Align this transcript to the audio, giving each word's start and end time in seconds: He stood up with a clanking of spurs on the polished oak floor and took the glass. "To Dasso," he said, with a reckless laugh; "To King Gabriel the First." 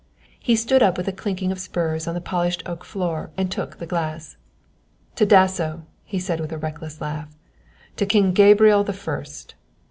He 0.39 0.55
stood 0.55 0.81
up 0.81 0.97
with 0.97 1.07
a 1.07 1.11
clanking 1.11 1.51
of 1.51 1.59
spurs 1.59 2.07
on 2.07 2.15
the 2.15 2.21
polished 2.21 2.63
oak 2.65 2.83
floor 2.83 3.29
and 3.37 3.51
took 3.51 3.77
the 3.77 3.85
glass. 3.85 4.35
"To 5.17 5.27
Dasso," 5.27 5.85
he 6.03 6.17
said, 6.17 6.39
with 6.39 6.51
a 6.51 6.57
reckless 6.57 6.99
laugh; 7.01 7.37
"To 7.97 8.07
King 8.07 8.33
Gabriel 8.33 8.83
the 8.83 8.93
First." 8.93 9.53